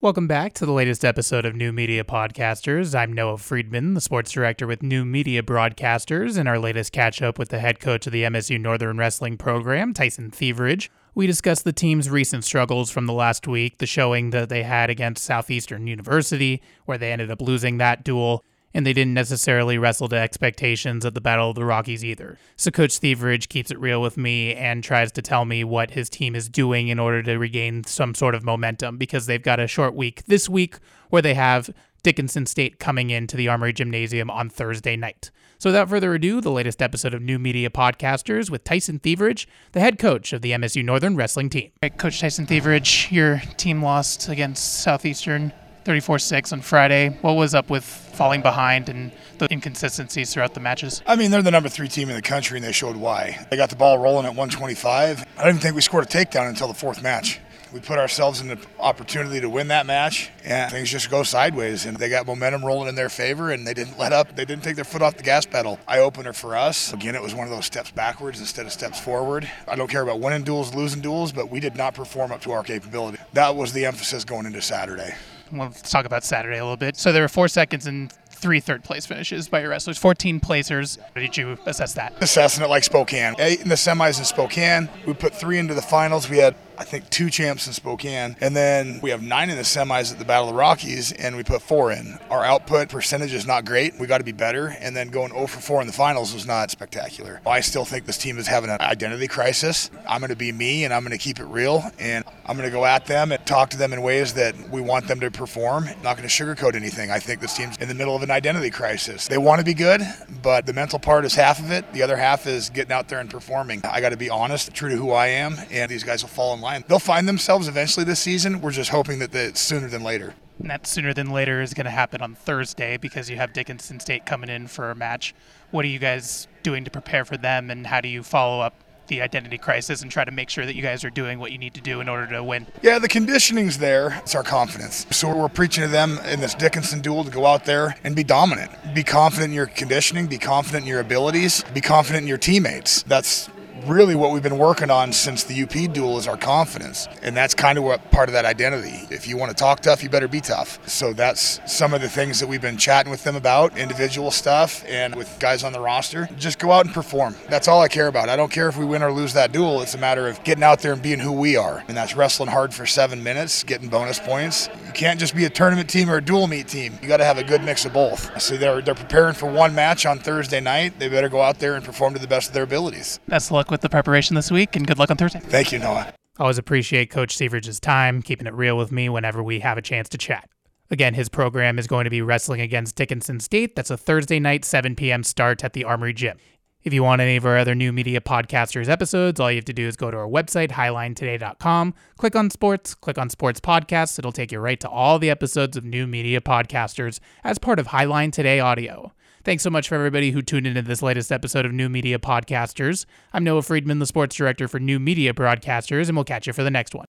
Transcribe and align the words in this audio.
Welcome 0.00 0.28
back 0.28 0.52
to 0.54 0.64
the 0.64 0.70
latest 0.70 1.04
episode 1.04 1.44
of 1.44 1.56
New 1.56 1.72
Media 1.72 2.04
Podcasters. 2.04 2.96
I'm 2.96 3.12
Noah 3.12 3.36
Friedman, 3.36 3.94
the 3.94 4.00
sports 4.00 4.30
director 4.30 4.64
with 4.64 4.80
New 4.80 5.04
Media 5.04 5.42
Broadcasters, 5.42 6.38
and 6.38 6.48
our 6.48 6.56
latest 6.60 6.92
catch 6.92 7.20
up 7.20 7.36
with 7.36 7.48
the 7.48 7.58
head 7.58 7.80
coach 7.80 8.06
of 8.06 8.12
the 8.12 8.22
MSU 8.22 8.60
Northern 8.60 8.96
Wrestling 8.96 9.36
program, 9.36 9.92
Tyson 9.92 10.30
Thivierge. 10.30 10.88
We 11.16 11.26
discuss 11.26 11.62
the 11.62 11.72
team's 11.72 12.08
recent 12.08 12.44
struggles 12.44 12.92
from 12.92 13.06
the 13.06 13.12
last 13.12 13.48
week, 13.48 13.78
the 13.78 13.86
showing 13.86 14.30
that 14.30 14.50
they 14.50 14.62
had 14.62 14.88
against 14.88 15.24
Southeastern 15.24 15.88
University, 15.88 16.62
where 16.84 16.96
they 16.96 17.10
ended 17.10 17.32
up 17.32 17.42
losing 17.42 17.78
that 17.78 18.04
dual, 18.04 18.44
and 18.78 18.86
they 18.86 18.92
didn't 18.92 19.12
necessarily 19.12 19.76
wrestle 19.76 20.08
to 20.08 20.14
expectations 20.14 21.04
at 21.04 21.12
the 21.12 21.20
Battle 21.20 21.50
of 21.50 21.56
the 21.56 21.64
Rockies 21.64 22.04
either. 22.04 22.38
So 22.54 22.70
Coach 22.70 23.00
Thivierge 23.00 23.48
keeps 23.48 23.72
it 23.72 23.80
real 23.80 24.00
with 24.00 24.16
me 24.16 24.54
and 24.54 24.84
tries 24.84 25.10
to 25.12 25.20
tell 25.20 25.44
me 25.44 25.64
what 25.64 25.90
his 25.90 26.08
team 26.08 26.36
is 26.36 26.48
doing 26.48 26.86
in 26.86 27.00
order 27.00 27.20
to 27.24 27.38
regain 27.38 27.82
some 27.82 28.14
sort 28.14 28.36
of 28.36 28.44
momentum 28.44 28.96
because 28.96 29.26
they've 29.26 29.42
got 29.42 29.58
a 29.58 29.66
short 29.66 29.96
week 29.96 30.22
this 30.26 30.48
week 30.48 30.76
where 31.10 31.20
they 31.20 31.34
have 31.34 31.70
Dickinson 32.04 32.46
State 32.46 32.78
coming 32.78 33.10
into 33.10 33.36
the 33.36 33.48
Armory 33.48 33.72
Gymnasium 33.72 34.30
on 34.30 34.48
Thursday 34.48 34.94
night. 34.94 35.32
So 35.58 35.70
without 35.70 35.88
further 35.88 36.14
ado, 36.14 36.40
the 36.40 36.52
latest 36.52 36.80
episode 36.80 37.14
of 37.14 37.20
New 37.20 37.40
Media 37.40 37.70
Podcasters 37.70 38.48
with 38.48 38.62
Tyson 38.62 39.00
Thivierge, 39.00 39.46
the 39.72 39.80
head 39.80 39.98
coach 39.98 40.32
of 40.32 40.40
the 40.40 40.52
MSU 40.52 40.84
Northern 40.84 41.16
Wrestling 41.16 41.50
team. 41.50 41.72
Right, 41.82 41.98
coach 41.98 42.20
Tyson 42.20 42.46
Thivierge, 42.46 43.10
your 43.10 43.42
team 43.56 43.82
lost 43.82 44.28
against 44.28 44.82
Southeastern 44.82 45.52
34-6 45.88 46.52
on 46.52 46.60
Friday. 46.60 47.08
What 47.22 47.32
was 47.32 47.54
up 47.54 47.70
with 47.70 47.82
falling 47.82 48.42
behind 48.42 48.90
and 48.90 49.10
the 49.38 49.48
inconsistencies 49.50 50.34
throughout 50.34 50.52
the 50.52 50.60
matches? 50.60 51.00
I 51.06 51.16
mean, 51.16 51.30
they're 51.30 51.40
the 51.40 51.50
number 51.50 51.70
three 51.70 51.88
team 51.88 52.10
in 52.10 52.14
the 52.14 52.20
country, 52.20 52.58
and 52.58 52.66
they 52.66 52.72
showed 52.72 52.96
why. 52.96 53.46
They 53.50 53.56
got 53.56 53.70
the 53.70 53.76
ball 53.76 53.96
rolling 53.96 54.26
at 54.26 54.34
125. 54.34 55.24
I 55.38 55.44
didn't 55.44 55.62
think 55.62 55.74
we 55.74 55.80
scored 55.80 56.04
a 56.04 56.06
takedown 56.06 56.46
until 56.46 56.68
the 56.68 56.74
fourth 56.74 57.02
match. 57.02 57.40
We 57.72 57.80
put 57.80 57.98
ourselves 57.98 58.40
in 58.40 58.48
the 58.48 58.58
opportunity 58.78 59.40
to 59.40 59.48
win 59.48 59.68
that 59.68 59.86
match, 59.86 60.30
and 60.44 60.70
things 60.70 60.90
just 60.90 61.10
go 61.10 61.22
sideways. 61.22 61.86
And 61.86 61.96
they 61.96 62.10
got 62.10 62.26
momentum 62.26 62.64
rolling 62.64 62.88
in 62.88 62.94
their 62.94 63.08
favor, 63.08 63.50
and 63.50 63.66
they 63.66 63.74
didn't 63.74 63.98
let 63.98 64.12
up. 64.12 64.36
They 64.36 64.44
didn't 64.44 64.64
take 64.64 64.76
their 64.76 64.84
foot 64.84 65.00
off 65.00 65.16
the 65.16 65.22
gas 65.22 65.46
pedal. 65.46 65.78
Eye 65.88 66.00
opener 66.00 66.34
for 66.34 66.54
us. 66.54 66.92
Again, 66.92 67.14
it 67.14 67.22
was 67.22 67.34
one 67.34 67.46
of 67.46 67.50
those 67.50 67.66
steps 67.66 67.90
backwards 67.90 68.40
instead 68.40 68.66
of 68.66 68.72
steps 68.72 69.00
forward. 69.00 69.50
I 69.66 69.76
don't 69.76 69.88
care 69.88 70.02
about 70.02 70.20
winning 70.20 70.44
duels, 70.44 70.74
losing 70.74 71.00
duels, 71.00 71.32
but 71.32 71.50
we 71.50 71.60
did 71.60 71.76
not 71.76 71.94
perform 71.94 72.32
up 72.32 72.42
to 72.42 72.52
our 72.52 72.62
capability. 72.62 73.18
That 73.32 73.56
was 73.56 73.72
the 73.72 73.86
emphasis 73.86 74.24
going 74.24 74.44
into 74.44 74.60
Saturday. 74.60 75.14
Well, 75.52 75.68
let's 75.68 75.90
talk 75.90 76.04
about 76.04 76.24
Saturday 76.24 76.58
a 76.58 76.62
little 76.62 76.76
bit. 76.76 76.96
So 76.96 77.12
there 77.12 77.22
were 77.22 77.28
four 77.28 77.48
seconds 77.48 77.86
and 77.86 78.12
three 78.30 78.60
third 78.60 78.84
place 78.84 79.06
finishes 79.06 79.48
by 79.48 79.60
your 79.60 79.70
wrestlers, 79.70 79.98
14 79.98 80.40
placers. 80.40 80.98
How 81.14 81.20
did 81.20 81.36
you 81.36 81.58
assess 81.66 81.94
that? 81.94 82.14
Assessing 82.20 82.64
it 82.64 82.68
like 82.68 82.84
Spokane. 82.84 83.34
Eight 83.38 83.60
in 83.60 83.68
the 83.68 83.74
semis 83.74 84.18
in 84.18 84.24
Spokane. 84.24 84.88
We 85.06 85.14
put 85.14 85.34
three 85.34 85.58
into 85.58 85.74
the 85.74 85.82
finals. 85.82 86.30
We 86.30 86.38
had 86.38 86.54
I 86.78 86.84
think 86.84 87.10
two 87.10 87.28
champs 87.28 87.66
in 87.66 87.72
Spokane, 87.72 88.36
and 88.40 88.54
then 88.54 89.00
we 89.02 89.10
have 89.10 89.20
nine 89.20 89.50
in 89.50 89.56
the 89.56 89.64
semis 89.64 90.12
at 90.12 90.20
the 90.20 90.24
Battle 90.24 90.48
of 90.48 90.54
the 90.54 90.58
Rockies, 90.58 91.10
and 91.10 91.36
we 91.36 91.42
put 91.42 91.60
four 91.60 91.90
in. 91.90 92.20
Our 92.30 92.44
output 92.44 92.88
percentage 92.88 93.34
is 93.34 93.44
not 93.44 93.64
great. 93.64 93.98
We 93.98 94.06
got 94.06 94.18
to 94.18 94.24
be 94.24 94.30
better, 94.30 94.68
and 94.68 94.94
then 94.94 95.08
going 95.08 95.32
0 95.32 95.48
for 95.48 95.58
4 95.58 95.80
in 95.80 95.88
the 95.88 95.92
finals 95.92 96.32
was 96.32 96.46
not 96.46 96.70
spectacular. 96.70 97.40
I 97.44 97.62
still 97.62 97.84
think 97.84 98.06
this 98.06 98.16
team 98.16 98.38
is 98.38 98.46
having 98.46 98.70
an 98.70 98.80
identity 98.80 99.26
crisis. 99.26 99.90
I'm 100.08 100.20
going 100.20 100.30
to 100.30 100.36
be 100.36 100.52
me, 100.52 100.84
and 100.84 100.94
I'm 100.94 101.02
going 101.02 101.10
to 101.10 101.22
keep 101.22 101.40
it 101.40 101.46
real, 101.46 101.82
and 101.98 102.24
I'm 102.46 102.56
going 102.56 102.68
to 102.68 102.74
go 102.74 102.84
at 102.84 103.06
them 103.06 103.32
and 103.32 103.44
talk 103.44 103.70
to 103.70 103.76
them 103.76 103.92
in 103.92 104.00
ways 104.00 104.34
that 104.34 104.54
we 104.70 104.80
want 104.80 105.08
them 105.08 105.18
to 105.18 105.32
perform. 105.32 105.86
Not 106.04 106.16
going 106.16 106.28
to 106.28 106.44
sugarcoat 106.44 106.76
anything. 106.76 107.10
I 107.10 107.18
think 107.18 107.40
this 107.40 107.56
team's 107.56 107.76
in 107.78 107.88
the 107.88 107.94
middle 107.94 108.14
of 108.14 108.22
an 108.22 108.30
identity 108.30 108.70
crisis. 108.70 109.26
They 109.26 109.38
want 109.38 109.58
to 109.58 109.64
be 109.64 109.74
good, 109.74 110.02
but 110.42 110.64
the 110.64 110.72
mental 110.72 111.00
part 111.00 111.24
is 111.24 111.34
half 111.34 111.58
of 111.58 111.72
it. 111.72 111.92
The 111.92 112.04
other 112.04 112.16
half 112.16 112.46
is 112.46 112.70
getting 112.70 112.92
out 112.92 113.08
there 113.08 113.18
and 113.18 113.28
performing. 113.28 113.80
I 113.84 114.00
got 114.00 114.10
to 114.10 114.16
be 114.16 114.30
honest, 114.30 114.72
true 114.72 114.90
to 114.90 114.96
who 114.96 115.10
I 115.10 115.26
am, 115.26 115.56
and 115.72 115.90
these 115.90 116.04
guys 116.04 116.22
will 116.22 116.28
fall 116.28 116.54
in 116.54 116.60
line 116.60 116.67
line. 116.68 116.84
They'll 116.86 116.98
find 116.98 117.26
themselves 117.26 117.66
eventually 117.66 118.04
this 118.04 118.20
season. 118.20 118.60
We're 118.60 118.72
just 118.72 118.90
hoping 118.90 119.18
that 119.20 119.34
it's 119.34 119.60
sooner 119.60 119.88
than 119.88 120.02
later. 120.02 120.34
And 120.58 120.68
that 120.68 120.86
sooner 120.86 121.14
than 121.14 121.30
later 121.30 121.62
is 121.62 121.72
going 121.72 121.86
to 121.86 121.90
happen 121.90 122.20
on 122.20 122.34
Thursday 122.34 122.96
because 122.96 123.30
you 123.30 123.36
have 123.36 123.52
Dickinson 123.52 124.00
State 124.00 124.26
coming 124.26 124.50
in 124.50 124.66
for 124.66 124.90
a 124.90 124.94
match. 124.94 125.34
What 125.70 125.84
are 125.84 125.88
you 125.88 125.98
guys 125.98 126.46
doing 126.62 126.84
to 126.84 126.90
prepare 126.90 127.24
for 127.24 127.36
them, 127.36 127.70
and 127.70 127.86
how 127.86 128.00
do 128.00 128.08
you 128.08 128.22
follow 128.22 128.60
up 128.60 128.74
the 129.06 129.22
identity 129.22 129.56
crisis 129.56 130.02
and 130.02 130.10
try 130.10 130.22
to 130.24 130.30
make 130.30 130.50
sure 130.50 130.66
that 130.66 130.74
you 130.74 130.82
guys 130.82 131.02
are 131.04 131.10
doing 131.10 131.38
what 131.38 131.50
you 131.52 131.56
need 131.56 131.72
to 131.72 131.80
do 131.80 132.00
in 132.00 132.08
order 132.08 132.26
to 132.26 132.42
win? 132.44 132.66
Yeah, 132.82 132.98
the 132.98 133.08
conditioning's 133.08 133.78
there. 133.78 134.18
It's 134.18 134.34
our 134.34 134.42
confidence. 134.42 135.06
So 135.10 135.34
we're 135.34 135.48
preaching 135.48 135.84
to 135.84 135.88
them 135.88 136.18
in 136.26 136.40
this 136.40 136.54
Dickinson 136.54 137.00
duel 137.00 137.24
to 137.24 137.30
go 137.30 137.46
out 137.46 137.64
there 137.64 137.96
and 138.04 138.14
be 138.14 138.24
dominant. 138.24 138.70
Be 138.94 139.04
confident 139.04 139.50
in 139.50 139.54
your 139.54 139.66
conditioning, 139.66 140.26
be 140.26 140.38
confident 140.38 140.82
in 140.82 140.88
your 140.88 141.00
abilities, 141.00 141.64
be 141.72 141.80
confident 141.80 142.24
in 142.24 142.28
your 142.28 142.36
teammates. 142.36 143.04
That's 143.04 143.48
really 143.86 144.14
what 144.14 144.32
we've 144.32 144.42
been 144.42 144.58
working 144.58 144.90
on 144.90 145.12
since 145.12 145.44
the 145.44 145.62
UP 145.62 145.92
duel 145.92 146.18
is 146.18 146.26
our 146.26 146.36
confidence. 146.36 147.08
And 147.22 147.36
that's 147.36 147.54
kind 147.54 147.78
of 147.78 147.84
what 147.84 148.10
part 148.10 148.28
of 148.28 148.32
that 148.32 148.44
identity. 148.44 149.06
If 149.10 149.26
you 149.26 149.36
want 149.36 149.50
to 149.50 149.56
talk 149.56 149.80
tough, 149.80 150.02
you 150.02 150.08
better 150.08 150.28
be 150.28 150.40
tough. 150.40 150.86
So 150.88 151.12
that's 151.12 151.60
some 151.66 151.94
of 151.94 152.00
the 152.00 152.08
things 152.08 152.40
that 152.40 152.46
we've 152.46 152.60
been 152.60 152.76
chatting 152.76 153.10
with 153.10 153.24
them 153.24 153.36
about, 153.36 153.76
individual 153.78 154.30
stuff 154.30 154.84
and 154.86 155.14
with 155.14 155.36
guys 155.38 155.64
on 155.64 155.72
the 155.72 155.80
roster. 155.80 156.28
Just 156.36 156.58
go 156.58 156.72
out 156.72 156.84
and 156.84 156.94
perform. 156.94 157.34
That's 157.48 157.68
all 157.68 157.80
I 157.80 157.88
care 157.88 158.08
about. 158.08 158.28
I 158.28 158.36
don't 158.36 158.50
care 158.50 158.68
if 158.68 158.76
we 158.76 158.84
win 158.84 159.02
or 159.02 159.12
lose 159.12 159.32
that 159.34 159.52
duel. 159.52 159.82
It's 159.82 159.94
a 159.94 159.98
matter 159.98 160.28
of 160.28 160.42
getting 160.44 160.64
out 160.64 160.80
there 160.80 160.92
and 160.92 161.02
being 161.02 161.18
who 161.18 161.32
we 161.32 161.56
are. 161.56 161.84
And 161.88 161.96
that's 161.96 162.16
wrestling 162.16 162.48
hard 162.48 162.74
for 162.74 162.86
seven 162.86 163.22
minutes, 163.22 163.62
getting 163.62 163.88
bonus 163.88 164.18
points. 164.18 164.68
You 164.86 164.92
can't 164.92 165.20
just 165.20 165.34
be 165.34 165.44
a 165.44 165.50
tournament 165.50 165.88
team 165.88 166.10
or 166.10 166.16
a 166.16 166.22
dual 166.22 166.46
meet 166.46 166.68
team. 166.68 166.98
You 167.02 167.08
got 167.08 167.18
to 167.18 167.24
have 167.24 167.38
a 167.38 167.44
good 167.44 167.62
mix 167.62 167.84
of 167.84 167.92
both. 167.92 168.40
So 168.40 168.56
they're, 168.56 168.82
they're 168.82 168.94
preparing 168.94 169.34
for 169.34 169.50
one 169.50 169.74
match 169.74 170.06
on 170.06 170.18
Thursday 170.18 170.60
night. 170.60 170.98
They 170.98 171.08
better 171.08 171.28
go 171.28 171.40
out 171.40 171.58
there 171.58 171.74
and 171.74 171.84
perform 171.84 172.14
to 172.14 172.20
the 172.20 172.26
best 172.26 172.48
of 172.48 172.54
their 172.54 172.64
abilities. 172.64 173.20
Best 173.28 173.50
luck 173.50 173.67
with 173.70 173.80
the 173.80 173.88
preparation 173.88 174.36
this 174.36 174.50
week, 174.50 174.76
and 174.76 174.86
good 174.86 174.98
luck 174.98 175.10
on 175.10 175.16
Thursday. 175.16 175.40
Thank 175.40 175.72
you, 175.72 175.78
Noah. 175.78 176.12
Always 176.38 176.58
appreciate 176.58 177.10
Coach 177.10 177.36
Thivierge's 177.36 177.80
time, 177.80 178.22
keeping 178.22 178.46
it 178.46 178.54
real 178.54 178.76
with 178.76 178.92
me 178.92 179.08
whenever 179.08 179.42
we 179.42 179.60
have 179.60 179.76
a 179.76 179.82
chance 179.82 180.08
to 180.10 180.18
chat. 180.18 180.48
Again, 180.90 181.14
his 181.14 181.28
program 181.28 181.78
is 181.78 181.86
going 181.86 182.04
to 182.04 182.10
be 182.10 182.22
wrestling 182.22 182.60
against 182.60 182.96
Dickinson 182.96 183.40
State. 183.40 183.76
That's 183.76 183.90
a 183.90 183.96
Thursday 183.96 184.38
night, 184.38 184.64
7 184.64 184.94
p.m. 184.96 185.22
start 185.22 185.62
at 185.64 185.72
the 185.72 185.84
Armory 185.84 186.14
Gym. 186.14 186.38
If 186.84 186.94
you 186.94 187.02
want 187.02 187.20
any 187.20 187.36
of 187.36 187.44
our 187.44 187.58
other 187.58 187.74
new 187.74 187.92
media 187.92 188.20
podcasters 188.20 188.88
episodes, 188.88 189.40
all 189.40 189.50
you 189.50 189.56
have 189.56 189.64
to 189.64 189.72
do 189.72 189.88
is 189.88 189.96
go 189.96 190.10
to 190.10 190.16
our 190.16 190.28
website, 190.28 190.70
hilinetoday.com, 190.70 191.92
click 192.16 192.36
on 192.36 192.50
sports, 192.50 192.94
click 192.94 193.18
on 193.18 193.28
sports 193.28 193.58
podcasts. 193.60 194.18
It'll 194.18 194.32
take 194.32 194.52
you 194.52 194.60
right 194.60 194.78
to 194.80 194.88
all 194.88 195.18
the 195.18 195.28
episodes 195.28 195.76
of 195.76 195.84
new 195.84 196.06
media 196.06 196.40
podcasters 196.40 197.18
as 197.42 197.58
part 197.58 197.80
of 197.80 197.88
Hi-Line 197.88 198.30
Today 198.30 198.60
Audio. 198.60 199.12
Thanks 199.48 199.62
so 199.62 199.70
much 199.70 199.88
for 199.88 199.94
everybody 199.94 200.30
who 200.30 200.42
tuned 200.42 200.66
into 200.66 200.82
this 200.82 201.00
latest 201.00 201.32
episode 201.32 201.64
of 201.64 201.72
New 201.72 201.88
Media 201.88 202.18
Podcasters. 202.18 203.06
I'm 203.32 203.44
Noah 203.44 203.62
Friedman, 203.62 203.98
the 203.98 204.04
sports 204.04 204.36
director 204.36 204.68
for 204.68 204.78
New 204.78 204.98
Media 204.98 205.32
Broadcasters, 205.32 206.08
and 206.08 206.18
we'll 206.18 206.24
catch 206.24 206.46
you 206.46 206.52
for 206.52 206.62
the 206.62 206.70
next 206.70 206.94
one. 206.94 207.06